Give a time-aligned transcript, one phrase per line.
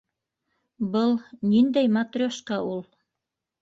[0.95, 1.13] Был...
[1.53, 2.87] ниндәй матрешка ул?